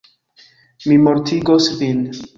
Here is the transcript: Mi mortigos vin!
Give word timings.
Mi 0.87 0.97
mortigos 1.03 1.71
vin! 1.83 2.05